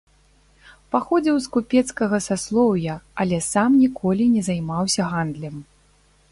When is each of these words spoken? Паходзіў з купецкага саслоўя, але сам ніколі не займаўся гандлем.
Паходзіў 0.95 1.35
з 1.45 1.51
купецкага 1.57 2.17
саслоўя, 2.29 2.97
але 3.25 3.37
сам 3.51 3.69
ніколі 3.85 4.23
не 4.35 4.41
займаўся 4.51 5.01
гандлем. 5.13 5.55